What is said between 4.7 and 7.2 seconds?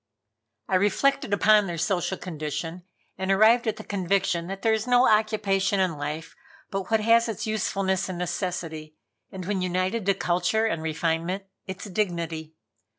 is no occupation in life but what